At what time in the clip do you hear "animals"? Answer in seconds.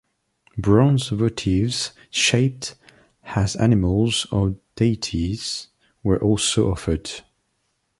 3.57-4.25